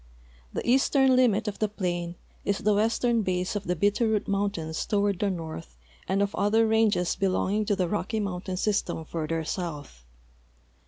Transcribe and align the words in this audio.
The 0.51 0.67
eastern 0.67 1.15
limit 1.15 1.47
of 1.47 1.59
the 1.59 1.67
plain 1.69 2.15
is 2.43 2.57
the 2.57 2.73
western 2.73 3.21
base 3.21 3.55
of 3.55 3.65
the 3.65 3.75
Bitterroot 3.75 4.27
mountains 4.27 4.83
toward 4.87 5.19
the 5.19 5.29
north 5.29 5.77
and 6.07 6.23
of 6.23 6.33
other 6.33 6.65
ranges 6.65 7.15
belonging 7.15 7.65
to 7.65 7.75
the 7.75 7.87
Rocky 7.87 8.19
mountain 8.19 8.55
s}^stem 8.55 9.05
further 9.05 9.43
south. 9.43 10.03